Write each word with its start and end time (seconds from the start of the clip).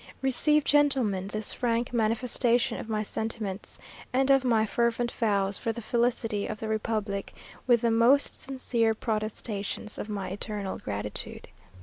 Receive, 0.23 0.63
gentlemen, 0.63 1.27
this 1.27 1.53
frank 1.53 1.93
manifestation 1.93 2.79
of 2.79 2.89
my 2.89 3.03
sentiments, 3.03 3.77
and 4.11 4.31
of 4.31 4.43
my 4.43 4.65
fervent 4.65 5.11
vows 5.11 5.59
for 5.59 5.71
the 5.71 5.79
felicity 5.79 6.47
of 6.47 6.59
the 6.59 6.67
republic, 6.67 7.35
with 7.67 7.81
the 7.81 7.91
most 7.91 8.33
sincere 8.41 8.95
protestations 8.95 9.99
of 9.99 10.09
my 10.09 10.29
eternal 10.29 10.79
gratitude." 10.79 11.49